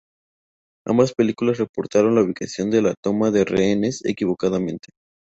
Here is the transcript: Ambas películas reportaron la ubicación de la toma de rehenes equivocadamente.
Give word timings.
Ambas 0.87 1.13
películas 1.13 1.59
reportaron 1.59 2.15
la 2.15 2.23
ubicación 2.23 2.71
de 2.71 2.81
la 2.81 2.95
toma 3.03 3.29
de 3.29 3.45
rehenes 3.45 4.03
equivocadamente. 4.03 4.89